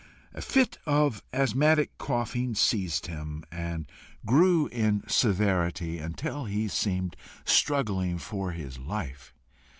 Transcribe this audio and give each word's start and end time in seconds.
A 0.33 0.41
fit 0.41 0.79
of 0.87 1.21
asthmatic 1.31 1.95
coughing 1.99 2.55
seized 2.55 3.05
him, 3.05 3.43
and 3.51 3.85
grew 4.25 4.65
in 4.69 5.03
severity 5.07 5.99
until 5.99 6.45
he 6.45 6.67
seemed 6.69 7.15
struggling 7.45 8.17
for 8.17 8.49
his 8.51 8.79
life. 8.79 9.31